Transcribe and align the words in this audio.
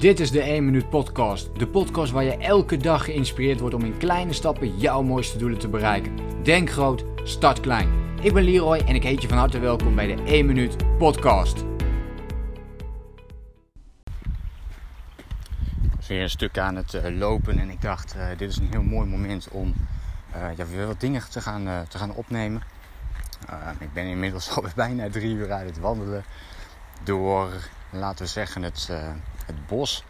Dit 0.00 0.20
is 0.20 0.30
de 0.30 0.40
1 0.42 0.64
Minuut 0.64 0.88
Podcast. 0.88 1.58
De 1.58 1.66
podcast 1.66 2.12
waar 2.12 2.24
je 2.24 2.36
elke 2.36 2.76
dag 2.76 3.04
geïnspireerd 3.04 3.60
wordt 3.60 3.74
om 3.74 3.84
in 3.84 3.96
kleine 3.96 4.32
stappen 4.32 4.78
jouw 4.78 5.02
mooiste 5.02 5.38
doelen 5.38 5.58
te 5.58 5.68
bereiken. 5.68 6.42
Denk 6.42 6.70
groot, 6.70 7.04
start 7.24 7.60
klein. 7.60 7.90
Ik 8.22 8.32
ben 8.32 8.42
Leroy 8.42 8.78
en 8.78 8.94
ik 8.94 9.02
heet 9.02 9.22
je 9.22 9.28
van 9.28 9.38
harte 9.38 9.58
welkom 9.58 9.94
bij 9.94 10.06
de 10.16 10.22
1 10.22 10.46
Minuut 10.46 10.98
Podcast. 10.98 11.58
Ik 15.82 15.96
was 15.96 16.08
weer 16.08 16.22
een 16.22 16.30
stuk 16.30 16.58
aan 16.58 16.76
het 16.76 16.94
uh, 16.94 17.18
lopen 17.18 17.58
en 17.58 17.70
ik 17.70 17.82
dacht, 17.82 18.14
uh, 18.16 18.28
dit 18.36 18.50
is 18.50 18.56
een 18.56 18.68
heel 18.70 18.82
mooi 18.82 19.08
moment 19.08 19.48
om 19.50 19.74
uh, 20.36 20.56
ja, 20.56 20.66
weer 20.66 20.86
wat 20.86 21.00
dingen 21.00 21.30
te 21.30 21.40
gaan, 21.40 21.86
te 21.88 21.98
gaan 21.98 22.14
opnemen. 22.14 22.62
ik 23.78 23.92
ben 23.92 24.04
inmiddels 24.04 24.50
alweer 24.56 24.72
bijna 24.74 25.10
drie 25.10 25.34
uur 25.34 25.52
uit 25.52 25.66
het 25.66 25.78
wandelen 25.78 26.24
door, 27.04 27.50
laten 27.90 28.24
we 28.24 28.30
zeggen, 28.30 28.62
het, 28.62 28.88
het 29.46 29.66
bos 29.66 30.04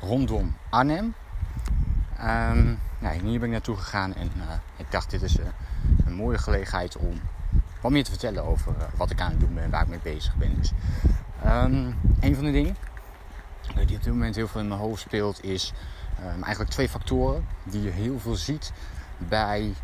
rondom 0.00 0.56
Arnhem. 0.70 1.14
Um, 2.20 2.78
nou, 2.98 3.20
hier 3.22 3.38
ben 3.38 3.48
ik 3.48 3.50
naartoe 3.50 3.76
gegaan 3.76 4.14
en 4.14 4.30
ik 4.76 4.90
dacht, 4.90 5.10
dit 5.10 5.22
is 5.22 5.36
een 6.04 6.14
mooie 6.14 6.38
gelegenheid 6.38 6.96
om 6.96 7.20
wat 7.80 7.90
meer 7.92 8.04
te 8.04 8.10
vertellen 8.10 8.44
over 8.44 8.74
wat 8.96 9.10
ik 9.10 9.20
aan 9.20 9.30
het 9.30 9.40
doen 9.40 9.54
ben 9.54 9.62
en 9.62 9.70
waar 9.70 9.82
ik 9.82 9.88
mee 9.88 9.98
bezig 10.02 10.36
ben. 10.36 10.56
Dus, 10.56 10.72
um, 11.46 11.98
een 12.20 12.34
van 12.34 12.44
de 12.44 12.50
dingen 12.50 12.76
die 13.74 13.96
op 13.96 14.02
dit 14.02 14.12
moment 14.12 14.36
heel 14.36 14.48
veel 14.48 14.60
in 14.60 14.68
mijn 14.68 14.80
hoofd 14.80 15.00
speelt, 15.00 15.44
is 15.44 15.72
um, 16.20 16.42
eigenlijk 16.42 16.70
twee 16.70 16.88
factoren 16.88 17.46
die 17.64 17.82
je 17.82 17.90
heel 17.90 18.18
veel 18.20 18.36
ziet 18.36 18.72
bij 19.18 19.74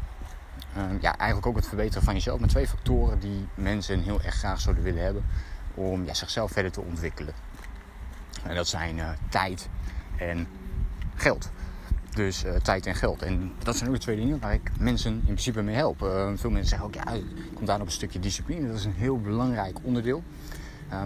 ja, 1.01 1.17
eigenlijk 1.17 1.47
ook 1.47 1.57
het 1.57 1.67
verbeteren 1.67 2.03
van 2.03 2.15
jezelf. 2.15 2.41
Maar 2.41 2.49
twee 2.49 2.69
factoren 2.69 3.19
die 3.19 3.49
mensen 3.55 4.03
heel 4.03 4.23
erg 4.23 4.35
graag 4.35 4.61
zouden 4.61 4.85
willen 4.85 5.03
hebben 5.03 5.25
om 5.75 6.05
ja, 6.05 6.15
zichzelf 6.15 6.51
verder 6.51 6.73
te 6.73 6.81
ontwikkelen. 6.81 7.35
En 8.43 8.55
dat 8.55 8.69
zijn 8.69 8.97
uh, 8.97 9.09
tijd 9.29 9.69
en 10.17 10.47
geld. 11.15 11.51
Dus 12.15 12.45
uh, 12.45 12.55
tijd 12.55 12.87
en 12.87 12.95
geld. 12.95 13.23
En 13.23 13.53
dat 13.63 13.77
zijn 13.77 13.89
ook 13.89 13.95
de 13.95 14.01
twee 14.01 14.17
dingen 14.17 14.41
waar 14.41 14.55
ik 14.55 14.71
mensen 14.79 15.13
in 15.13 15.21
principe 15.25 15.63
mee 15.63 15.75
help. 15.75 16.03
Uh, 16.03 16.31
veel 16.35 16.51
mensen 16.51 16.69
zeggen 16.69 16.87
ook, 16.87 16.95
ja, 16.95 17.21
komt 17.55 17.67
daar 17.67 17.81
op 17.81 17.87
een 17.87 17.93
stukje 17.93 18.21
discipline. 18.21 18.67
Dat 18.67 18.77
is 18.77 18.85
een 18.85 18.95
heel 18.95 19.21
belangrijk 19.21 19.79
onderdeel. 19.83 20.23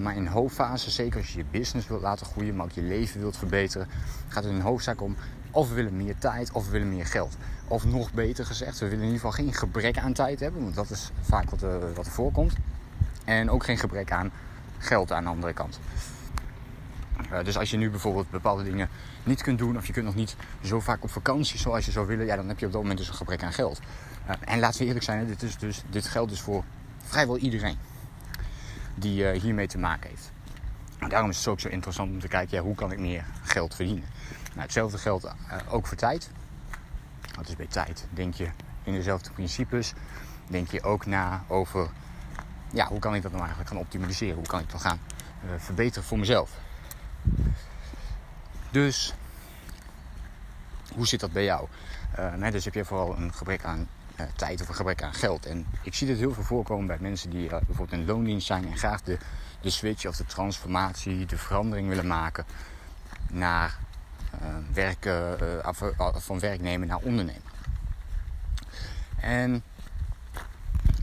Maar 0.00 0.17
in 0.17 0.27
hoofdfase, 0.27 0.91
zeker 0.91 1.20
als 1.20 1.33
je 1.33 1.39
je 1.39 1.45
business 1.51 1.89
wilt 1.89 2.03
laten 2.03 2.27
groeien, 2.27 2.56
maar 2.56 2.64
ook 2.64 2.73
je 2.73 2.83
leven 2.83 3.20
wilt 3.20 3.36
verbeteren, 3.36 3.89
gaat 4.28 4.45
het 4.45 4.53
in 4.53 4.61
hoofdzaak 4.61 5.01
om 5.01 5.17
of 5.51 5.69
we 5.69 5.75
willen 5.75 5.97
meer 5.97 6.19
tijd 6.19 6.53
of 6.53 6.64
we 6.64 6.70
willen 6.70 6.89
meer 6.89 7.06
geld. 7.06 7.36
Of 7.69 7.84
nog 7.84 8.12
beter 8.12 8.47
gezegd, 8.47 8.78
we 8.78 8.89
willen 8.89 9.05
in 9.05 9.12
ieder 9.12 9.20
geval 9.20 9.45
geen 9.45 9.55
gebrek 9.55 9.98
aan 9.98 10.12
tijd 10.12 10.41
hebben, 10.41 10.62
want 10.62 10.75
dat 10.75 10.91
is 10.91 11.11
vaak 11.20 11.51
wat, 11.51 11.61
wat 11.95 12.06
er 12.06 12.12
voorkomt. 12.12 12.55
En 13.25 13.51
ook 13.51 13.64
geen 13.64 13.78
gebrek 13.78 14.12
aan 14.12 14.30
geld 14.79 15.13
aan 15.13 15.25
de 15.25 15.31
andere 15.31 15.53
kant. 15.53 15.81
Uh, 17.33 17.45
dus 17.45 17.59
als 17.59 17.71
je 17.71 17.77
nu 17.77 17.91
bijvoorbeeld 17.91 18.31
bepaalde 18.31 18.63
dingen 18.65 18.89
niet 19.25 19.43
kunt 19.43 19.59
doen, 19.59 19.77
of 19.77 19.87
je 19.87 19.93
kunt 19.93 20.05
nog 20.05 20.15
niet 20.15 20.37
zo 20.63 20.81
vaak 20.81 21.03
op 21.03 21.11
vakantie 21.11 21.59
zoals 21.59 21.85
je 21.85 21.91
zou 21.91 22.07
willen, 22.07 22.27
ja, 22.27 22.37
dan 22.37 22.49
heb 22.49 22.59
je 22.59 22.67
op 22.67 22.73
dat 22.73 22.81
moment 22.81 22.99
dus 22.99 23.09
een 23.09 23.15
gebrek 23.15 23.43
aan 23.43 23.53
geld. 23.53 23.81
en 24.41 24.59
laten 24.59 24.81
we 24.81 24.87
eerlijk 24.87 25.05
zijn, 25.05 25.27
dit, 25.27 25.43
is 25.43 25.59
dus, 25.59 25.83
dit 25.91 26.07
geldt 26.07 26.31
dus 26.31 26.41
voor 26.41 26.65
vrijwel 27.05 27.37
iedereen 27.37 27.77
die 28.95 29.35
uh, 29.35 29.41
hiermee 29.41 29.67
te 29.67 29.79
maken 29.79 30.11
heeft. 30.11 30.33
En 30.99 31.09
daarom 31.09 31.31
is 31.31 31.39
het 31.39 31.49
ook 31.49 31.61
zo 31.61 31.69
interessant 31.69 32.11
om 32.11 32.21
te 32.21 32.29
kijken, 32.29 32.57
ja, 32.57 32.63
hoe 32.63 32.75
kan 32.75 32.93
ik 32.93 32.99
meer 32.99 33.25
geld 33.43 33.75
verdienen? 33.75 34.05
Nou, 34.49 34.61
hetzelfde 34.61 34.99
geldt 34.99 35.27
ook 35.69 35.87
voor 35.87 35.97
tijd. 35.97 36.31
Wat 37.37 37.49
is 37.49 37.57
bij 37.57 37.67
tijd? 37.67 38.07
Denk 38.11 38.35
je 38.35 38.49
in 38.83 38.93
dezelfde 38.93 39.31
principes? 39.31 39.93
Denk 40.47 40.71
je 40.71 40.83
ook 40.83 41.07
na 41.07 41.45
over, 41.49 41.89
ja, 42.72 42.86
hoe 42.86 42.98
kan 42.98 43.14
ik 43.14 43.22
dat 43.22 43.31
nou 43.31 43.42
eigenlijk 43.45 43.72
gaan 43.72 43.81
optimaliseren? 43.81 44.34
Hoe 44.34 44.47
kan 44.47 44.61
ik 44.61 44.70
dat 44.70 44.81
gaan 44.81 45.00
uh, 45.45 45.50
verbeteren 45.59 46.05
voor 46.05 46.19
mezelf? 46.19 46.50
Dus, 48.70 49.14
hoe 50.95 51.06
zit 51.06 51.20
dat 51.20 51.33
bij 51.33 51.45
jou? 51.45 51.69
nee, 52.36 52.50
dus 52.50 52.64
heb 52.64 52.75
je 52.75 52.84
vooral 52.84 53.17
een 53.17 53.34
gebrek 53.34 53.64
aan 53.64 53.89
uh, 54.20 54.27
tijd 54.36 54.61
of 54.61 54.69
een 54.69 54.75
gebrek 54.75 55.03
aan 55.03 55.14
geld. 55.14 55.46
En 55.46 55.67
ik 55.83 55.95
zie 55.95 56.07
dit 56.07 56.18
heel 56.18 56.33
veel 56.33 56.42
voorkomen 56.42 56.86
bij 56.86 56.96
mensen 57.01 57.30
die 57.30 57.48
bijvoorbeeld 57.48 57.92
in 57.92 58.07
loondienst 58.07 58.46
zijn 58.46 58.67
en 58.67 58.79
graag 58.79 59.02
de, 59.02 59.18
de 59.61 59.70
switch 59.70 60.07
of 60.07 60.17
de 60.17 60.24
transformatie, 60.24 61.27
de 61.27 61.39
verandering 61.39 61.89
willen 61.89 62.07
maken 62.07 62.45
naar 63.30 63.79
werken, 64.73 65.64
af, 65.64 65.83
van 66.14 66.39
werknemer 66.39 66.86
naar 66.86 66.98
ondernemer. 66.98 67.52
En 69.20 69.62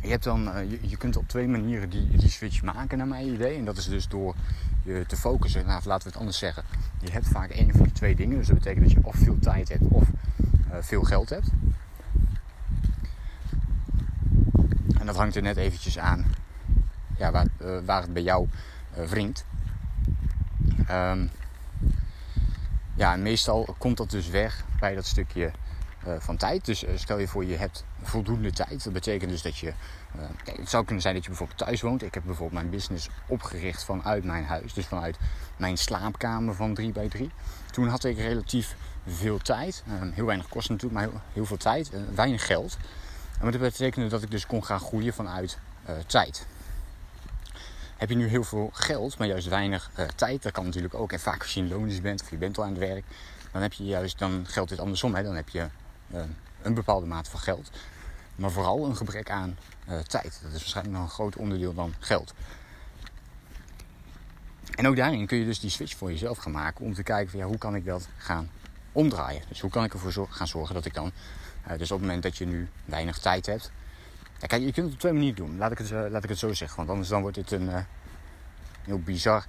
je, 0.04 0.10
hebt 0.10 0.24
dan, 0.24 0.52
je, 0.70 0.80
je, 0.82 0.98
kunt 0.98 1.18
op 1.18 1.28
twee 1.28 1.48
manieren 1.48 1.90
die, 1.90 2.08
die 2.08 2.30
switch 2.30 2.62
maken 2.62 2.98
naar 2.98 3.08
mijn 3.08 3.34
idee. 3.34 3.58
En 3.58 3.66
dat 3.66 3.78
is 3.78 3.88
dus 3.88 4.08
door 4.08 4.36
je 4.84 5.04
te 5.08 5.16
focussen. 5.16 5.66
Nou, 5.66 5.82
laten 5.86 6.04
we 6.04 6.10
het 6.10 6.20
anders 6.20 6.38
zeggen. 6.38 6.64
Je 7.00 7.12
hebt 7.12 7.28
vaak 7.28 7.50
één 7.50 7.72
van 7.72 7.84
die 7.84 7.92
twee 7.92 8.16
dingen. 8.16 8.38
Dus 8.38 8.48
dat 8.48 8.58
betekent 8.58 8.84
dat 8.84 8.94
je 8.94 9.00
of 9.02 9.16
veel 9.16 9.40
tijd 9.40 9.70
hebt 9.70 9.84
of 9.90 10.08
veel 10.80 11.04
geld 11.04 11.30
hebt. 11.30 11.48
En 15.00 15.06
dat 15.06 15.16
hangt 15.16 15.36
er 15.36 15.42
net 15.42 15.58
eventjes 15.58 16.00
aan 16.00 16.26
ja, 17.18 17.32
waar, 17.32 17.48
uh, 17.62 17.78
waar 17.86 18.02
het 18.02 18.14
bij 18.14 18.24
jou 18.24 18.48
uh, 18.98 19.06
wringt. 19.06 19.46
Um, 20.90 21.30
ja, 22.96 23.16
meestal 23.16 23.76
komt 23.78 23.98
dat 23.98 24.10
dus 24.10 24.30
weg 24.30 24.66
bij 24.80 24.96
dat 24.96 25.06
stukje 25.06 25.52
van 26.20 26.38
tijd. 26.38 26.66
Dus 26.66 26.86
stel 26.96 27.18
je 27.18 27.28
voor 27.28 27.46
je 27.46 27.56
hebt 27.56 27.86
voldoende 28.02 28.52
tijd. 28.52 28.84
Dat 28.84 28.94
betekent 28.94 29.32
dus 29.32 29.42
dat 29.42 29.58
je... 29.58 29.74
Kijk, 30.44 30.58
het 30.58 30.70
zou 30.70 30.84
kunnen 30.84 31.02
zijn 31.02 31.14
dat 31.14 31.24
je 31.24 31.30
bijvoorbeeld 31.30 31.60
thuis 31.60 31.82
woont. 31.82 32.04
Ik 32.04 32.14
heb 32.14 32.24
bijvoorbeeld 32.24 32.62
mijn 32.62 32.74
business 32.74 33.10
opgericht 33.28 33.84
vanuit 33.84 34.24
mijn 34.24 34.46
huis. 34.46 34.74
Dus 34.74 34.86
vanuit 34.86 35.18
mijn 35.58 35.78
slaapkamer 35.78 36.56
van 36.56 36.74
3 36.74 36.92
bij 36.92 37.08
3 37.08 37.32
Toen 37.72 37.88
had 37.88 38.04
ik 38.04 38.18
relatief 38.18 38.76
veel 39.08 39.38
tijd. 39.38 39.84
Heel 39.90 40.26
weinig 40.26 40.48
kosten 40.50 40.74
natuurlijk, 40.74 41.02
maar 41.02 41.22
heel, 41.34 41.46
veel 41.46 41.58
tijd. 41.58 41.92
weinig 42.16 42.46
geld. 42.46 42.78
En 43.40 43.52
dat 43.52 43.62
betekende 43.62 44.10
dat 44.10 44.22
ik 44.22 44.32
dus 44.32 44.46
kon 44.46 44.66
gaan 44.66 44.80
groeien 44.80 45.14
vanuit 45.14 45.58
tijd. 46.06 46.46
Heb 47.98 48.10
je 48.10 48.16
nu 48.16 48.28
heel 48.28 48.44
veel 48.44 48.70
geld, 48.74 49.18
maar 49.18 49.28
juist 49.28 49.48
weinig 49.48 49.92
tijd, 50.16 50.44
dat 50.44 50.52
kan 50.52 50.66
natuurlijk 50.66 50.94
ook. 50.94 51.12
En 51.12 51.20
vaak 51.20 51.42
als 51.42 51.54
je 51.54 51.60
in 51.60 51.68
loondienst 51.68 52.02
bent 52.02 52.22
of 52.22 52.30
je 52.30 52.38
bent 52.38 52.58
al 52.58 52.64
aan 52.64 52.70
het 52.70 52.80
werk, 52.80 53.06
dan, 53.52 53.62
heb 53.62 53.74
je 53.74 53.84
juist, 53.84 54.20
dan 54.20 54.46
geldt 54.48 54.70
dit 54.70 54.80
andersom. 54.80 55.14
Dan 55.14 55.36
heb 55.36 55.50
je 55.50 55.68
een 56.62 56.74
bepaalde 56.74 57.06
mate 57.06 57.30
van 57.30 57.40
geld, 57.40 57.72
maar 58.36 58.52
vooral 58.52 58.86
een 58.86 58.96
gebrek 58.96 59.30
aan 59.30 59.58
tijd. 59.86 60.40
Dat 60.42 60.52
is 60.52 60.60
waarschijnlijk 60.60 60.96
nog 60.96 61.04
een 61.04 61.14
groot 61.14 61.36
onderdeel 61.36 61.74
dan 61.74 61.94
geld. 62.00 62.34
En 64.76 64.88
ook 64.88 64.96
daarin 64.96 65.28
kun 65.28 65.38
je 65.38 65.46
dus 65.46 65.60
die 65.60 65.70
switch 65.70 65.98
voor 65.98 66.12
jezelf 66.12 66.38
gaan 66.38 66.52
maken 66.52 66.86
om 66.86 66.94
te 66.94 67.04
kijken 67.04 67.30
van, 67.30 67.40
ja, 67.40 67.46
hoe 67.46 67.58
kan 67.58 67.76
ik 67.76 67.86
dat 67.86 68.08
gaan 68.18 68.50
omdraaien. 68.92 69.42
Dus 69.48 69.62
hoe 69.62 69.70
kan 69.70 69.84
ik 69.84 69.94
ervoor 69.94 70.28
gaan 70.30 70.48
zorgen 70.48 70.76
dat 70.76 70.86
ik 70.86 70.94
dan 70.94 71.12
uh, 71.68 71.78
dus 71.78 71.92
op 71.92 71.98
het 71.98 72.08
moment 72.08 72.24
dat 72.24 72.38
je 72.38 72.46
nu 72.46 72.70
weinig 72.86 73.18
tijd 73.18 73.46
hebt. 73.46 73.72
Ja, 74.40 74.48
kijk, 74.48 74.62
je 74.62 74.72
kunt 74.72 74.86
het 74.86 74.94
op 74.94 75.00
twee 75.00 75.14
manieren 75.14 75.36
doen. 75.36 75.58
Laat 75.58 75.72
ik 75.72 75.78
het, 75.78 75.90
laat 75.90 76.24
ik 76.24 76.30
het 76.30 76.40
zo 76.40 76.54
zeggen. 76.54 76.78
Want 76.78 76.90
anders 76.90 77.10
dan 77.10 77.22
wordt 77.22 77.36
het 77.36 77.52
een 77.52 77.70
heel 78.82 79.00
bizar 79.00 79.46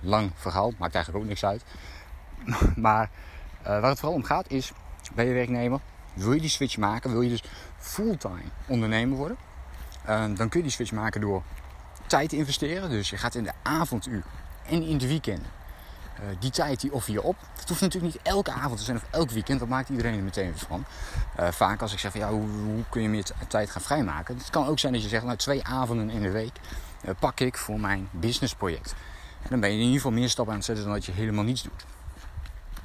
lang 0.00 0.30
verhaal. 0.34 0.72
Maakt 0.78 0.94
eigenlijk 0.94 1.24
ook 1.24 1.30
niks 1.30 1.44
uit. 1.44 1.62
maar 2.76 3.10
waar 3.62 3.82
het 3.82 3.98
vooral 3.98 4.16
om 4.16 4.24
gaat 4.24 4.50
is, 4.50 4.72
ben 5.14 5.26
je 5.26 5.32
werknemer, 5.32 5.80
wil 6.14 6.32
je 6.32 6.40
die 6.40 6.50
switch 6.50 6.76
maken, 6.76 7.10
wil 7.10 7.20
je 7.20 7.28
dus 7.28 7.42
fulltime 7.78 8.42
ondernemer 8.66 9.16
worden, 9.16 9.36
dan 10.06 10.48
kun 10.48 10.58
je 10.58 10.62
die 10.62 10.70
switch 10.70 10.92
maken 10.92 11.20
door 11.20 11.42
tijd 12.06 12.28
te 12.28 12.36
investeren. 12.36 12.90
Dus 12.90 13.10
je 13.10 13.16
gaat 13.16 13.34
in 13.34 13.44
de 13.44 13.52
avonduur 13.62 14.22
en 14.66 14.82
in 14.82 14.98
de 14.98 15.06
weekenden 15.06 15.50
uh, 16.20 16.26
die 16.38 16.50
tijd 16.50 16.80
die 16.80 16.92
offer 16.92 17.12
je 17.12 17.22
op. 17.22 17.36
Het 17.58 17.68
hoeft 17.68 17.80
natuurlijk 17.80 18.14
niet 18.14 18.22
elke 18.22 18.50
avond 18.50 18.78
te 18.78 18.84
zijn 18.84 18.96
of 18.96 19.04
elk 19.10 19.30
weekend. 19.30 19.58
Dat 19.58 19.68
maakt 19.68 19.88
iedereen 19.88 20.16
er 20.16 20.22
meteen 20.22 20.56
van. 20.56 20.84
Uh, 21.40 21.48
vaak 21.50 21.82
als 21.82 21.92
ik 21.92 21.98
zeg 21.98 22.10
van 22.10 22.20
ja, 22.20 22.30
hoe, 22.30 22.48
hoe, 22.48 22.84
kun 22.88 23.02
je 23.02 23.08
meer 23.08 23.24
tijd 23.48 23.70
gaan 23.70 23.82
vrijmaken. 23.82 24.36
Het 24.36 24.50
kan 24.50 24.66
ook 24.66 24.78
zijn 24.78 24.92
dat 24.92 25.02
je 25.02 25.08
zegt 25.08 25.24
nou 25.24 25.36
twee 25.36 25.64
avonden 25.64 26.10
in 26.10 26.22
de 26.22 26.30
week 26.30 26.52
pak 27.18 27.40
ik 27.40 27.56
voor 27.56 27.80
mijn 27.80 28.08
businessproject. 28.10 28.94
En 29.42 29.48
dan 29.50 29.60
ben 29.60 29.68
je 29.68 29.74
in 29.74 29.82
ieder 29.82 29.96
geval 29.96 30.12
meer 30.12 30.28
stappen 30.28 30.52
aan 30.52 30.58
het 30.58 30.66
zetten 30.68 30.84
dan 30.84 30.94
dat 30.94 31.04
je 31.04 31.12
helemaal 31.12 31.44
niets 31.44 31.62
doet. 31.62 31.84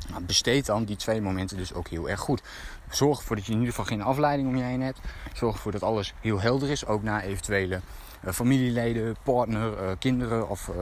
Nou, 0.09 0.23
besteed 0.23 0.65
dan 0.65 0.83
die 0.83 0.95
twee 0.95 1.21
momenten 1.21 1.57
dus 1.57 1.73
ook 1.73 1.87
heel 1.87 2.09
erg 2.09 2.19
goed. 2.19 2.41
Zorg 2.89 3.19
ervoor 3.19 3.35
dat 3.35 3.45
je 3.45 3.51
in 3.51 3.59
ieder 3.59 3.73
geval 3.73 3.89
geen 3.89 4.01
afleiding 4.01 4.49
om 4.49 4.55
je 4.55 4.63
heen 4.63 4.81
hebt. 4.81 4.99
Zorg 5.33 5.55
ervoor 5.55 5.71
dat 5.71 5.83
alles 5.83 6.13
heel 6.21 6.41
helder 6.41 6.69
is. 6.69 6.85
Ook 6.85 7.03
na 7.03 7.21
eventuele 7.21 7.81
uh, 8.25 8.31
familieleden, 8.31 9.15
partner, 9.23 9.71
uh, 9.71 9.91
kinderen 9.99 10.49
of 10.49 10.67
uh, 10.67 10.75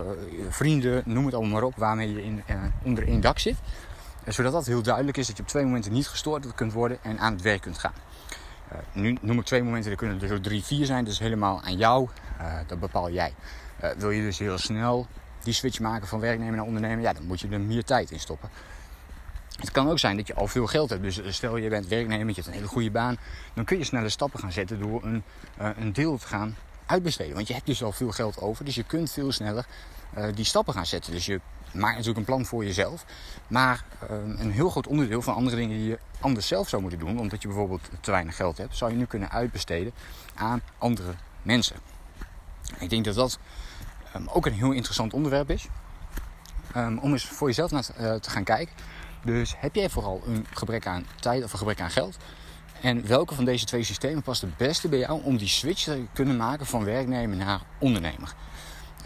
vrienden, 0.50 1.04
noem 1.06 1.26
het 1.26 1.34
allemaal 1.34 1.54
maar 1.54 1.64
op, 1.64 1.76
waarmee 1.76 2.14
je 2.14 2.24
in, 2.24 2.44
onder 2.84 3.08
één 3.08 3.22
dak 3.22 3.40
zit. 3.40 3.56
zodat 4.28 4.52
dat 4.52 4.66
heel 4.66 4.82
duidelijk 4.82 5.18
is 5.18 5.28
dat 5.28 5.38
je 5.38 5.44
op 5.44 5.50
twee 5.50 5.64
momenten 5.64 5.92
niet 5.92 6.08
gestoord 6.08 6.56
kunt 6.56 6.74
worden 6.74 6.98
en 7.02 7.20
aan 7.20 7.34
het 7.34 7.42
werk 7.42 7.62
kunt 7.62 7.78
gaan. 7.78 7.94
nu 8.94 9.18
noem 9.22 9.40
ik 9.40 9.46
twee 9.46 9.64
momenten, 9.64 9.92
er 9.92 9.98
kunnen 9.98 10.22
er 10.22 10.28
zo 10.28 10.40
drie, 10.40 10.64
vier 10.64 10.86
zijn, 10.86 11.06
dus 11.06 11.20
helemaal 11.20 11.62
aan 11.62 11.78
jou. 11.78 12.08
dat 12.68 12.80
bepaal 12.80 13.12
jij. 13.12 13.34
wil 13.98 14.12
je 14.12 14.22
dus 14.22 14.40
heel 14.40 14.58
snel 14.58 15.08
die 15.44 15.54
switch 15.54 15.80
maken 15.80 16.08
van 16.08 16.20
werknemer 16.20 16.56
naar 16.56 16.66
ondernemer, 16.66 17.04
ja, 17.04 17.14
dan 17.14 17.26
moet 17.26 17.40
je 17.40 17.48
er 17.48 17.62
meer 17.62 17.84
tijd 17.84 18.12
in 18.12 18.20
stoppen. 18.20 18.50
Het 19.60 19.72
kan 19.72 19.90
ook 19.90 20.00
zijn 20.00 20.18
dat 20.18 20.28
je 20.28 20.34
al 20.34 20.48
veel 20.48 20.68
geld 20.68 20.90
hebt. 20.90 21.02
Dus 21.02 21.22
stel 21.28 21.58
je 21.58 21.70
bent 21.70 21.88
werknemer, 21.88 22.28
je 22.28 22.34
hebt 22.34 22.48
een 22.48 22.54
hele 22.54 22.68
goede 22.68 22.92
baan. 22.92 23.18
Dan 23.54 23.66
kun 23.66 23.78
je 23.78 23.84
snelle 23.84 24.10
stappen 24.10 24.40
gaan 24.40 24.52
zetten 24.52 24.80
door 24.80 25.04
een, 25.04 25.24
uh, 25.62 25.70
een 25.78 25.94
deel 25.94 26.18
te 26.18 26.28
gaan 26.28 26.56
uitbesteden. 26.86 27.36
Want 27.36 27.48
je 27.48 27.54
hebt 27.54 27.66
dus 27.66 27.84
al 27.84 27.92
veel 27.92 28.12
geld 28.12 28.42
over. 28.42 28.66
Dus 28.66 28.76
je 28.76 28.84
kunt 28.84 29.12
veel 29.12 29.32
sneller 29.32 29.66
uh, 30.18 30.28
die 30.36 30.46
stappen 30.46 30.74
gaan 30.74 30.86
zetten. 30.86 31.12
Dus 31.12 31.26
je 31.26 31.40
maak 31.74 31.92
natuurlijk 31.92 32.18
een 32.18 32.26
plan 32.26 32.46
voor 32.46 32.66
jezelf. 32.66 33.06
Maar 33.48 33.86
een 34.38 34.52
heel 34.52 34.70
groot 34.70 34.88
onderdeel 34.88 35.22
van 35.22 35.36
andere 35.36 35.56
dingen 35.56 35.78
die 35.78 35.88
je 35.88 36.00
anders 36.20 36.48
zelf 36.48 36.70
zou 36.70 36.82
moeten 36.82 37.00
doen, 37.00 37.20
omdat 37.20 37.42
je 37.42 37.48
bijvoorbeeld 37.48 37.90
te 38.02 38.12
weinig 38.12 38.36
geld 38.36 38.58
hebt, 38.58 38.78
zou 38.78 38.92
je 38.92 38.98
nu 38.98 39.06
kunnen 39.06 39.32
uitbesteden 39.32 39.94
aan 40.36 40.62
andere 40.78 41.14
mensen. 41.42 41.76
Ik 42.80 42.90
denk 42.90 43.06
dat 43.06 43.16
dat 43.16 43.40
ehm, 44.14 44.28
ook 44.28 44.46
een 44.46 44.54
heel 44.54 44.72
interessant 44.72 45.14
onderwerp 45.14 45.50
is. 45.50 45.68
Ehm, 46.74 46.98
om 46.98 47.12
eens 47.12 47.26
voor 47.26 47.48
jezelf 47.48 47.72
naar 47.72 47.84
te 48.20 48.30
gaan 48.30 48.44
kijken. 48.44 48.76
Dus 49.26 49.56
heb 49.58 49.76
jij 49.76 49.90
vooral 49.90 50.22
een 50.26 50.46
gebrek 50.54 50.88
aan 50.88 51.06
tijd 51.20 51.44
of 51.44 51.52
een 51.52 51.58
gebrek 51.58 51.82
aan 51.82 51.92
geld? 51.92 52.18
En 52.82 53.08
welke 53.08 53.36
van 53.36 53.46
deze 53.46 53.66
twee 53.66 53.84
systemen 53.84 54.22
past 54.22 54.42
het 54.42 54.58
beste 54.58 54.90
bij 54.90 55.00
jou 55.00 55.24
om 55.24 55.38
die 55.38 55.48
switch 55.48 55.84
te 55.84 56.06
kunnen 56.14 56.38
maken 56.38 56.66
van 56.66 56.84
werknemer 56.84 57.38
naar 57.38 57.62
ondernemer? 57.80 58.34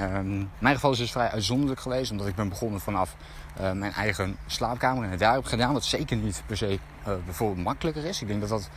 Um, 0.01 0.49
mijn 0.59 0.75
geval 0.75 0.91
is 0.91 0.97
dus 0.97 1.11
vrij 1.11 1.29
uitzonderlijk 1.29 1.79
geweest, 1.79 2.11
omdat 2.11 2.27
ik 2.27 2.35
ben 2.35 2.49
begonnen 2.49 2.79
vanaf 2.79 3.15
uh, 3.59 3.71
mijn 3.71 3.91
eigen 3.91 4.37
slaapkamer 4.47 5.03
en 5.03 5.09
het 5.09 5.19
daar 5.19 5.33
heb 5.33 5.45
gedaan. 5.45 5.73
Wat 5.73 5.83
zeker 5.83 6.17
niet 6.17 6.43
per 6.45 6.57
se 6.57 6.79
uh, 7.07 7.13
bijvoorbeeld 7.25 7.65
makkelijker 7.65 8.05
is. 8.05 8.21
Ik 8.21 8.27
denk 8.27 8.39
dat 8.39 8.49
dat 8.49 8.69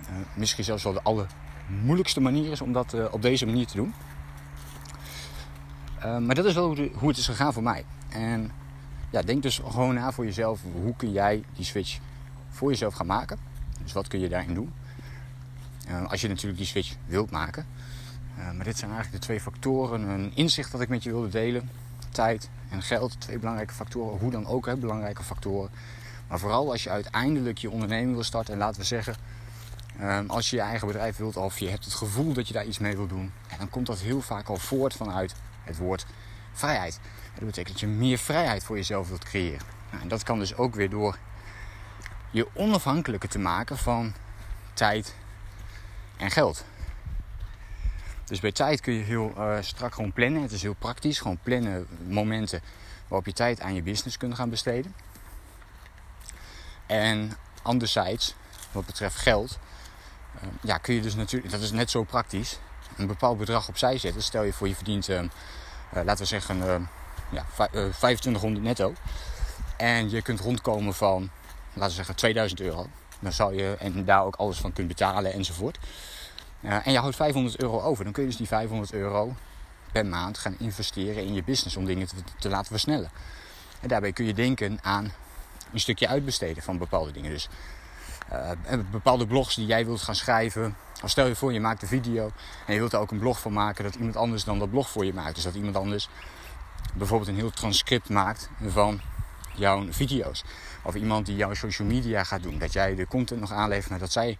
uh, 0.00 0.06
misschien 0.34 0.64
zelfs 0.64 0.82
wel 0.82 0.92
de 0.92 1.02
allermoeilijkste 1.02 2.20
manier 2.20 2.50
is 2.50 2.60
om 2.60 2.72
dat 2.72 3.10
op 3.10 3.22
deze 3.22 3.46
manier 3.46 3.66
te 3.66 3.76
doen. 3.76 3.94
maar 6.26 6.34
dat 6.34 6.44
is 6.44 6.54
wel 6.54 6.66
hoe, 6.66 6.90
hoe, 6.94 7.08
het 7.08 7.18
is 7.18 7.26
gegaan 7.26 7.52
voor 7.52 7.62
mij. 7.62 7.84
En 8.08 8.50
ja, 9.10 9.22
denk 9.22 9.42
dus 9.42 9.60
gewoon 9.68 9.94
na 9.94 10.12
voor 10.12 10.24
jezelf. 10.24 10.60
Hoe 10.82 10.96
kun 10.96 11.12
jij 11.12 11.42
die 11.54 11.64
switch 11.64 11.98
voor 12.50 12.70
jezelf 12.70 12.94
gaan 12.94 13.06
maken? 13.06 13.38
Dus 13.82 13.92
wat 13.92 14.08
kun 14.08 14.20
je 14.20 14.28
daarin 14.28 14.54
doen? 14.54 14.72
als 16.08 16.20
je 16.20 16.28
natuurlijk 16.28 16.58
die 16.58 16.66
switch 16.66 16.94
wilt 17.06 17.30
maken. 17.30 17.66
Uh, 18.38 18.50
maar 18.50 18.64
dit 18.64 18.78
zijn 18.78 18.90
eigenlijk 18.90 19.20
de 19.20 19.26
twee 19.26 19.40
factoren. 19.40 20.00
Een 20.02 20.32
inzicht 20.34 20.72
dat 20.72 20.80
ik 20.80 20.88
met 20.88 21.02
je 21.02 21.10
wilde 21.10 21.28
delen. 21.28 21.70
Tijd 22.10 22.48
en 22.68 22.82
geld, 22.82 23.20
twee 23.20 23.38
belangrijke 23.38 23.74
factoren. 23.74 24.18
Hoe 24.18 24.30
dan 24.30 24.46
ook, 24.46 24.80
belangrijke 24.80 25.22
factoren. 25.22 25.70
Maar 26.28 26.38
vooral 26.38 26.70
als 26.70 26.82
je 26.82 26.90
uiteindelijk 26.90 27.58
je 27.58 27.70
onderneming 27.70 28.14
wil 28.14 28.22
starten. 28.22 28.52
En 28.52 28.58
laten 28.58 28.80
we 28.80 28.86
zeggen, 28.86 29.14
uh, 30.00 30.18
als 30.26 30.50
je 30.50 30.56
je 30.56 30.62
eigen 30.62 30.86
bedrijf 30.86 31.16
wilt 31.16 31.36
of 31.36 31.58
je 31.58 31.68
hebt 31.68 31.84
het 31.84 31.94
gevoel 31.94 32.32
dat 32.32 32.48
je 32.48 32.54
daar 32.54 32.66
iets 32.66 32.78
mee 32.78 32.96
wilt 32.96 33.08
doen. 33.08 33.32
Dan 33.58 33.70
komt 33.70 33.86
dat 33.86 33.98
heel 33.98 34.20
vaak 34.20 34.48
al 34.48 34.56
voort 34.56 34.94
vanuit 34.94 35.34
het 35.64 35.76
woord 35.76 36.06
vrijheid. 36.58 37.00
Dat 37.34 37.44
betekent 37.44 37.68
dat 37.68 37.80
je 37.80 37.86
meer 37.86 38.18
vrijheid 38.18 38.64
voor 38.64 38.76
jezelf 38.76 39.08
wilt 39.08 39.24
creëren. 39.24 39.66
Nou, 39.90 40.02
en 40.02 40.08
dat 40.08 40.22
kan 40.22 40.38
dus 40.38 40.56
ook 40.56 40.74
weer 40.74 40.90
door 40.90 41.18
je 42.30 42.48
onafhankelijker 42.52 43.28
te 43.28 43.38
maken 43.38 43.78
van 43.78 44.14
tijd 44.74 45.14
en 46.16 46.30
geld. 46.30 46.64
Dus 48.24 48.40
bij 48.40 48.52
tijd 48.52 48.80
kun 48.80 48.92
je 48.92 49.02
heel 49.02 49.32
uh, 49.36 49.56
strak 49.60 49.94
gewoon 49.94 50.12
plannen. 50.12 50.42
Het 50.42 50.52
is 50.52 50.62
heel 50.62 50.74
praktisch. 50.74 51.18
Gewoon 51.18 51.38
plannen 51.42 51.86
momenten 52.08 52.60
waarop 53.08 53.26
je 53.26 53.32
tijd 53.32 53.60
aan 53.60 53.74
je 53.74 53.82
business 53.82 54.16
kunt 54.16 54.34
gaan 54.34 54.50
besteden. 54.50 54.94
En 56.86 57.32
anderzijds, 57.62 58.34
wat 58.72 58.86
betreft 58.86 59.16
geld, 59.16 59.58
uh, 60.36 60.48
ja, 60.62 60.78
kun 60.78 60.94
je 60.94 61.00
dus 61.00 61.14
natuurlijk, 61.14 61.52
dat 61.52 61.60
is 61.60 61.70
net 61.70 61.90
zo 61.90 62.02
praktisch, 62.02 62.58
een 62.96 63.06
bepaald 63.06 63.38
bedrag 63.38 63.68
opzij 63.68 63.98
zetten. 63.98 64.22
Stel 64.22 64.42
je 64.42 64.52
voor 64.52 64.68
je 64.68 64.74
verdient, 64.74 65.08
uh, 65.08 65.22
laten 65.90 66.18
we 66.18 66.24
zeggen, 66.24 66.88
ja, 67.30 67.44
2500 67.70 68.64
netto. 68.64 68.94
En 69.76 70.10
je 70.10 70.22
kunt 70.22 70.40
rondkomen 70.40 70.94
van, 70.94 71.30
laten 71.72 71.88
we 71.88 71.94
zeggen, 71.94 72.16
2000 72.16 72.60
euro. 72.60 72.86
Dan 73.20 73.32
zou 73.32 73.54
je 73.54 73.76
en 73.78 74.04
daar 74.04 74.24
ook 74.24 74.36
alles 74.36 74.58
van 74.58 74.72
kunnen 74.72 74.96
betalen 74.96 75.32
enzovoort. 75.32 75.78
En 76.60 76.92
je 76.92 76.98
houdt 76.98 77.16
500 77.16 77.60
euro 77.60 77.80
over. 77.80 78.04
Dan 78.04 78.12
kun 78.12 78.22
je 78.22 78.28
dus 78.28 78.38
die 78.38 78.46
500 78.46 78.92
euro 78.92 79.34
per 79.92 80.06
maand 80.06 80.38
gaan 80.38 80.56
investeren 80.58 81.24
in 81.24 81.34
je 81.34 81.42
business 81.42 81.76
om 81.76 81.84
dingen 81.84 82.06
te, 82.06 82.14
te, 82.38 82.48
laten 82.48 82.66
versnellen. 82.66 83.10
En 83.80 83.88
daarbij 83.88 84.12
kun 84.12 84.26
je 84.26 84.34
denken 84.34 84.78
aan 84.82 85.12
een 85.72 85.80
stukje 85.80 86.08
uitbesteden 86.08 86.62
van 86.62 86.78
bepaalde 86.78 87.12
dingen. 87.12 87.30
Dus 87.30 87.48
bepaalde 88.90 89.26
blogs 89.26 89.54
die 89.54 89.66
jij 89.66 89.84
wilt 89.84 90.02
gaan 90.02 90.14
schrijven. 90.14 90.76
Stel 91.08 91.26
je 91.26 91.34
voor, 91.34 91.52
je 91.52 91.60
maakt 91.60 91.82
een 91.82 91.88
video 91.88 92.30
en 92.66 92.72
je 92.72 92.78
wilt 92.78 92.92
er 92.92 92.98
ook 92.98 93.10
een 93.10 93.18
blog 93.18 93.40
van 93.40 93.52
maken 93.52 93.84
dat 93.84 93.94
iemand 93.94 94.16
anders 94.16 94.44
dan 94.44 94.58
dat 94.58 94.70
blog 94.70 94.90
voor 94.90 95.04
je 95.04 95.14
maakt. 95.14 95.34
Dus 95.34 95.44
dat 95.44 95.54
iemand 95.54 95.76
anders 95.76 96.08
bijvoorbeeld 96.94 97.28
een 97.28 97.36
heel 97.36 97.50
transcript 97.50 98.08
maakt 98.08 98.50
van 98.66 99.00
jouw 99.54 99.92
video's. 99.92 100.44
Of 100.82 100.94
iemand 100.94 101.26
die 101.26 101.36
jouw 101.36 101.54
social 101.54 101.88
media 101.88 102.24
gaat 102.24 102.42
doen. 102.42 102.58
Dat 102.58 102.72
jij 102.72 102.94
de 102.94 103.06
content 103.06 103.40
nog 103.40 103.52
aanlevert, 103.52 103.90
maar 103.90 103.98
dat 103.98 104.12
zij 104.12 104.38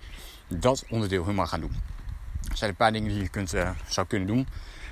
dat 0.49 0.85
onderdeel 0.89 1.23
helemaal 1.23 1.47
gaan 1.47 1.61
doen. 1.61 1.83
Er 2.51 2.57
zijn 2.57 2.71
een 2.71 2.77
paar 2.77 2.93
dingen 2.93 3.09
die 3.09 3.23
je 3.23 3.29
kunt, 3.29 3.55
uh, 3.55 3.71
zou 3.89 4.07
kunnen 4.07 4.29
doen. 4.29 4.49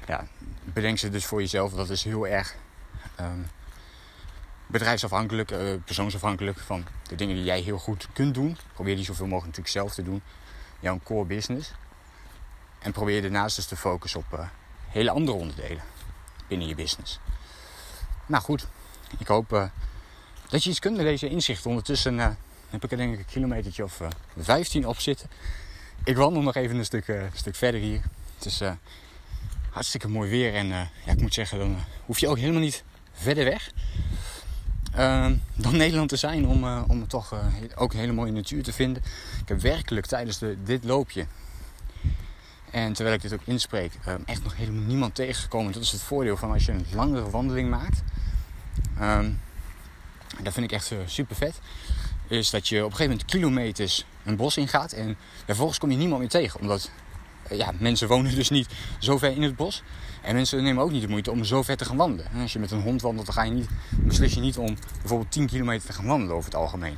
Ja, 0.06 0.26
bedenk 0.64 0.98
ze 0.98 1.10
dus 1.10 1.26
voor 1.26 1.40
jezelf. 1.40 1.72
Dat 1.72 1.90
is 1.90 2.04
heel 2.04 2.26
erg 2.26 2.54
um, 3.20 3.46
bedrijfsafhankelijk, 4.66 5.50
uh, 5.50 5.58
persoonsafhankelijk 5.84 6.58
van 6.58 6.84
de 7.08 7.14
dingen 7.14 7.34
die 7.34 7.44
jij 7.44 7.60
heel 7.60 7.78
goed 7.78 8.08
kunt 8.12 8.34
doen. 8.34 8.56
Probeer 8.72 8.96
die 8.96 9.04
zoveel 9.04 9.26
mogelijk 9.26 9.56
natuurlijk 9.56 9.86
zelf 9.86 9.94
te 9.94 10.02
doen. 10.10 10.22
Jouw 10.84 11.00
core 11.04 11.24
business. 11.24 11.72
En 12.78 12.92
probeer 12.92 13.22
daarnaast 13.22 13.56
dus 13.56 13.66
te 13.66 13.76
focussen 13.76 14.20
op 14.20 14.38
uh, 14.38 14.48
hele 14.88 15.10
andere 15.10 15.36
onderdelen 15.36 15.82
binnen 16.48 16.68
je 16.68 16.74
business. 16.74 17.18
Nou 18.26 18.42
goed, 18.42 18.66
ik 19.18 19.26
hoop 19.26 19.70
dat 20.48 20.64
je 20.64 20.70
iets 20.70 20.78
kunt 20.78 20.96
met 20.96 21.04
deze 21.04 21.28
inzicht. 21.28 21.66
Ondertussen 21.66 22.18
heb 22.70 22.84
ik 22.84 22.90
er 22.90 22.96
denk 22.96 23.12
ik 23.12 23.18
een 23.18 23.24
kilometertje 23.24 23.84
of 23.84 24.00
15 24.36 24.86
op 24.86 24.98
zitten 24.98 25.30
ik 26.04 26.16
wandel 26.16 26.42
nog 26.42 26.54
even 26.54 26.76
een 26.76 26.84
stuk, 26.84 27.12
stuk 27.34 27.54
verder 27.54 27.80
hier. 27.80 28.00
Het 28.34 28.44
is 28.44 28.60
hartstikke 29.70 30.08
mooi 30.08 30.30
weer. 30.30 30.54
En 30.54 30.66
ja, 30.66 30.88
ik 31.06 31.20
moet 31.20 31.34
zeggen, 31.34 31.58
dan 31.58 31.76
hoef 32.06 32.18
je 32.18 32.28
ook 32.28 32.38
helemaal 32.38 32.60
niet 32.60 32.84
verder 33.12 33.44
weg 33.44 33.70
ehm, 34.96 35.34
dan 35.54 35.76
Nederland 35.84 36.08
te 36.08 36.16
zijn 36.16 36.46
om, 36.46 36.64
om 36.88 37.06
toch 37.06 37.34
ook 37.74 37.92
een 37.92 37.98
hele 37.98 38.12
mooie 38.12 38.32
natuur 38.32 38.62
te 38.62 38.72
vinden. 38.72 39.02
Ik 39.40 39.48
heb 39.48 39.60
werkelijk 39.60 40.06
tijdens 40.06 40.38
de, 40.38 40.56
dit 40.64 40.84
loopje 40.84 41.26
en 42.70 42.92
terwijl 42.92 43.16
ik 43.16 43.22
dit 43.22 43.32
ook 43.32 43.40
inspreek, 43.44 43.92
echt 44.24 44.42
nog 44.42 44.56
helemaal 44.56 44.82
niemand 44.82 45.14
tegengekomen. 45.14 45.72
Dat 45.72 45.82
is 45.82 45.92
het 45.92 46.02
voordeel 46.02 46.36
van 46.36 46.52
als 46.52 46.64
je 46.64 46.72
een 46.72 46.86
langere 46.94 47.30
wandeling 47.30 47.70
maakt. 47.70 48.02
Um, 49.00 49.40
dat 50.42 50.52
vind 50.52 50.66
ik 50.66 50.72
echt 50.72 50.92
super 51.06 51.36
vet 51.36 51.60
is 52.28 52.50
dat 52.50 52.68
je 52.68 52.76
op 52.76 52.90
een 52.90 52.96
gegeven 52.96 53.10
moment 53.10 53.30
kilometers 53.30 54.04
een 54.24 54.36
bos 54.36 54.56
ingaat. 54.56 54.92
En 54.92 55.16
vervolgens 55.44 55.78
kom 55.78 55.90
je 55.90 55.96
niemand 55.96 56.20
meer 56.20 56.28
tegen. 56.28 56.60
Omdat 56.60 56.84
eh, 56.84 57.03
ja, 57.50 57.72
mensen 57.78 58.08
wonen 58.08 58.34
dus 58.34 58.50
niet 58.50 58.68
zo 58.98 59.18
ver 59.18 59.30
in 59.30 59.42
het 59.42 59.56
bos. 59.56 59.82
En 60.22 60.34
mensen 60.34 60.62
nemen 60.62 60.82
ook 60.82 60.90
niet 60.90 61.02
de 61.02 61.08
moeite 61.08 61.30
om 61.30 61.44
zo 61.44 61.62
ver 61.62 61.76
te 61.76 61.84
gaan 61.84 61.96
wandelen. 61.96 62.32
En 62.32 62.40
als 62.40 62.52
je 62.52 62.58
met 62.58 62.70
een 62.70 62.80
hond 62.80 63.02
wandelt, 63.02 63.26
dan 63.26 63.34
ga 63.34 63.42
je 63.42 63.50
niet, 63.50 63.68
beslis 63.90 64.34
je 64.34 64.40
niet 64.40 64.58
om 64.58 64.76
bijvoorbeeld 65.00 65.32
10 65.32 65.46
kilometer 65.46 65.86
te 65.86 65.92
gaan 65.92 66.06
wandelen 66.06 66.34
over 66.34 66.50
het 66.50 66.60
algemeen. 66.60 66.96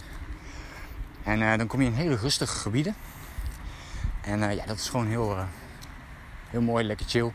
En 1.22 1.40
uh, 1.40 1.56
dan 1.56 1.66
kom 1.66 1.80
je 1.80 1.86
in 1.86 1.92
hele 1.92 2.16
rustige 2.16 2.56
gebieden. 2.56 2.94
En 4.22 4.40
uh, 4.40 4.54
ja, 4.54 4.66
dat 4.66 4.76
is 4.76 4.88
gewoon 4.88 5.06
heel, 5.06 5.36
heel 6.50 6.60
mooi, 6.60 6.84
lekker 6.84 7.06
chill. 7.06 7.32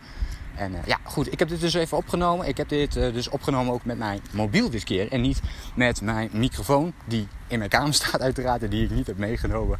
En 0.55 0.75
ja, 0.85 0.97
goed, 1.03 1.31
ik 1.31 1.39
heb 1.39 1.47
dit 1.47 1.59
dus 1.59 1.73
even 1.73 1.97
opgenomen. 1.97 2.47
Ik 2.47 2.57
heb 2.57 2.69
dit 2.69 2.93
dus 2.93 3.29
opgenomen 3.29 3.73
ook 3.73 3.85
met 3.85 3.97
mijn 3.97 4.21
mobiel 4.31 4.69
dit 4.69 4.83
keer. 4.83 5.11
En 5.11 5.21
niet 5.21 5.41
met 5.75 6.01
mijn 6.01 6.29
microfoon, 6.33 6.93
die 7.05 7.27
in 7.47 7.57
mijn 7.57 7.69
kamer 7.69 7.93
staat 8.03 8.21
uiteraard. 8.21 8.63
En 8.63 8.69
die 8.69 8.83
ik 8.83 8.89
niet 8.91 9.07
heb 9.07 9.17
meegenomen 9.17 9.79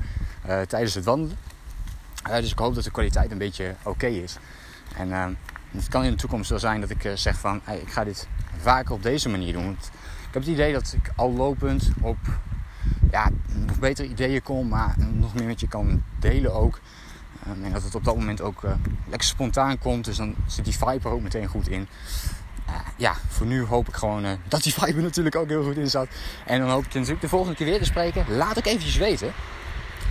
tijdens 0.67 0.94
het 0.94 1.05
wandelen. 1.05 1.38
Dus 2.24 2.51
ik 2.51 2.60
hoop 2.60 2.75
dat 2.75 2.84
de 2.84 2.92
kwaliteit 2.92 3.32
een 3.32 3.38
beetje 3.38 3.75
oké 3.84 4.08
is. 4.08 4.38
En 4.96 5.38
het 5.72 5.88
kan 5.88 6.04
in 6.04 6.12
de 6.12 6.18
toekomst 6.18 6.50
wel 6.50 6.60
zijn 6.60 6.82
dat 6.82 6.90
ik 6.90 7.12
zeg 7.16 7.40
van... 7.40 7.62
Ik 7.82 7.92
ga 7.92 8.04
dit 8.04 8.28
vaker 8.58 8.94
op 8.94 9.04
deze 9.04 9.30
manier 9.30 9.54
doen. 9.54 9.72
Ik 10.28 10.38
heb 10.38 10.44
het 10.44 10.51
idee 10.51 10.74
dat 10.74 10.94
ik 10.98 11.12
al 11.16 11.32
lopend 11.32 11.92
op 12.01 12.18
ja, 13.12 13.30
nog 13.68 13.80
betere 13.80 14.08
ideeën 14.08 14.42
kom. 14.42 14.68
Maar 14.68 14.96
nog 14.98 15.34
meer 15.34 15.46
met 15.46 15.60
je 15.60 15.68
kan 15.68 16.04
delen 16.20 16.54
ook. 16.54 16.80
Um, 17.48 17.63
en 17.63 17.72
dat 17.72 17.84
het 17.84 17.96
op 17.96 18.04
dat 18.04 18.16
moment 18.16 18.42
ook 18.42 18.63
uh, 18.63 18.72
lekker 19.08 19.28
spontaan 19.28 19.78
komt. 19.78 20.06
Dus 20.06 20.18
dan 20.18 20.36
zit 20.46 20.66
die 20.66 20.78
vibe 20.78 21.00
er 21.08 21.13
ook 21.13 21.22
meteen 21.22 21.48
goed 21.48 21.68
in. 21.68 21.88
Ja, 22.96 23.16
voor 23.28 23.48
nu 23.48 23.66
hoop 23.66 23.88
ik 23.88 23.96
gewoon 23.96 24.25
dat 24.48 24.63
die 24.63 24.74
vibe 24.74 24.98
er 24.98 25.04
natuurlijk 25.04 25.36
ook 25.36 25.48
heel 25.48 25.63
goed 25.63 25.78
in 25.78 25.90
zat. 25.90 26.08
En 26.46 26.60
dan 26.60 26.70
hoop 26.70 26.86
ik 26.86 26.94
natuurlijk 26.94 27.22
de 27.22 27.30
volgende 27.30 27.56
keer 27.56 27.66
weer 27.66 27.80
te 27.80 27.86
spreken. 27.86 28.25
Laat 28.36 28.58
ook 28.58 28.66
eventjes 28.66 28.98
weten 28.98 29.34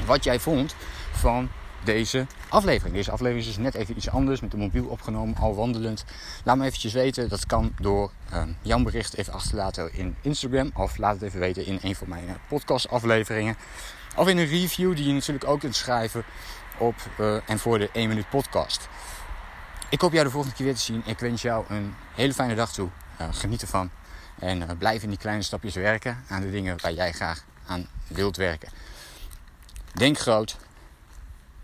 wat 0.07 0.25
jij 0.25 0.40
vond 0.40 0.75
van 1.12 1.49
deze 1.84 2.26
aflevering. 2.49 2.94
Deze 2.94 3.10
aflevering 3.10 3.46
is 3.46 3.54
dus 3.54 3.62
net 3.64 3.75
even 3.75 3.96
iets 3.96 4.10
anders 4.10 4.40
met 4.40 4.50
de 4.50 4.56
mobiel 4.56 4.84
opgenomen, 4.84 5.37
al 5.37 5.54
wandelend. 5.54 6.04
Laat 6.44 6.56
me 6.56 6.64
eventjes 6.64 6.92
weten. 6.92 7.28
Dat 7.28 7.46
kan 7.46 7.72
door 7.80 8.10
uh, 8.32 8.42
jouw 8.62 8.82
bericht 8.82 9.16
even 9.16 9.32
achter 9.32 9.50
te 9.50 9.56
laten 9.56 9.94
in 9.94 10.16
Instagram. 10.20 10.70
Of 10.75 10.96
laat 10.96 11.14
het 11.14 11.22
even 11.22 11.40
weten 11.40 11.66
in 11.66 11.78
een 11.82 11.94
van 11.94 12.08
mijn 12.08 12.37
podcast 12.49 12.88
afleveringen. 12.88 13.56
Of 14.16 14.28
in 14.28 14.38
een 14.38 14.46
review 14.46 14.96
die 14.96 15.06
je 15.06 15.12
natuurlijk 15.12 15.46
ook 15.46 15.60
kunt 15.60 15.76
schrijven 15.76 16.25
op 16.78 16.94
uh, 17.20 17.37
en 17.46 17.58
voor 17.58 17.78
de 17.78 17.90
1 17.92 18.08
minuut 18.08 18.28
podcast. 18.30 18.88
Ik 19.88 20.00
hoop 20.00 20.12
jou 20.12 20.25
de 20.25 20.30
volgende 20.30 20.56
keer 20.56 20.66
weer 20.66 20.75
te 20.75 20.80
zien. 20.80 21.02
Ik 21.04 21.18
wens 21.18 21.42
jou 21.42 21.64
een 21.68 21.94
hele 22.14 22.34
fijne 22.34 22.54
dag 22.54 22.72
toe. 22.72 22.88
Uh, 23.20 23.26
geniet 23.30 23.62
ervan. 23.62 23.90
En 24.38 24.78
blijf 24.78 25.02
in 25.02 25.08
die 25.08 25.18
kleine 25.18 25.42
stapjes 25.42 25.75
werken 25.75 26.25
aan 26.28 26.40
de 26.40 26.50
dingen 26.50 26.76
waar 26.80 26.92
jij 26.92 27.12
graag 27.12 27.44
aan 27.66 27.88
wilt 28.06 28.37
werken. 28.37 28.68
Denk 29.92 30.18
groot. 30.18 30.56